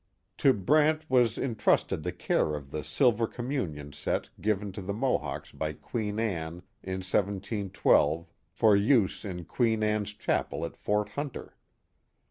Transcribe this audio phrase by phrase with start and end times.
[0.39, 5.51] To Brant was intrusted the care of the silver communion set given to the Mohawks
[5.51, 11.55] by Queen Anne in 17 12 for use in Queen Anne's Chapel at Fort Hunter.